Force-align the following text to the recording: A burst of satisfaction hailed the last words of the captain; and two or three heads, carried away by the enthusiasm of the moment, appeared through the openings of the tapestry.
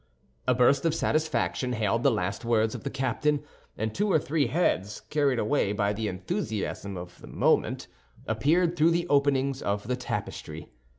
A 0.47 0.55
burst 0.55 0.83
of 0.83 0.95
satisfaction 0.95 1.73
hailed 1.73 2.01
the 2.01 2.09
last 2.09 2.43
words 2.43 2.73
of 2.73 2.83
the 2.83 2.89
captain; 2.89 3.43
and 3.77 3.93
two 3.93 4.11
or 4.11 4.17
three 4.17 4.47
heads, 4.47 5.01
carried 5.11 5.37
away 5.37 5.73
by 5.73 5.93
the 5.93 6.07
enthusiasm 6.07 6.97
of 6.97 7.21
the 7.21 7.27
moment, 7.27 7.85
appeared 8.25 8.75
through 8.75 8.89
the 8.89 9.05
openings 9.09 9.61
of 9.61 9.87
the 9.87 9.95
tapestry. 9.95 10.69